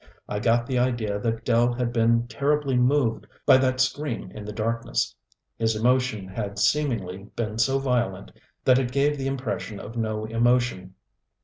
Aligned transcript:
I 0.27 0.39
got 0.39 0.65
the 0.65 0.79
idea 0.79 1.19
that 1.19 1.45
Dell 1.45 1.73
had 1.73 1.93
been 1.93 2.27
terribly 2.27 2.75
moved 2.75 3.27
by 3.45 3.57
that 3.59 3.79
scream 3.79 4.31
in 4.31 4.45
the 4.45 4.51
darkness. 4.51 5.13
His 5.59 5.75
emotion 5.75 6.27
had 6.27 6.57
seemingly 6.57 7.25
been 7.35 7.59
so 7.59 7.77
violent 7.77 8.31
that 8.65 8.79
it 8.79 8.91
gave 8.91 9.19
the 9.19 9.27
impression 9.27 9.79
of 9.79 9.95
no 9.97 10.25
emotion. 10.25 10.95